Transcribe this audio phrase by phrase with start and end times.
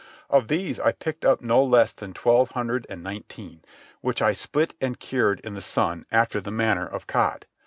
[0.31, 3.61] Of these I picked up no less than twelve hundred and nineteen,
[4.01, 7.45] which I split and cured in the sun after the manner of cod.